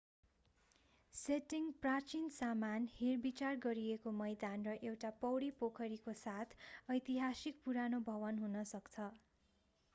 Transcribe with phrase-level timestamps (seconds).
[1.13, 6.57] setting प्राचीन सामान हेरविचार गरिएको मैदान र एउटा पौडी पोखरीको साथ
[6.91, 9.11] ऐतिहासिक पुरानो भवन हुन सक्छ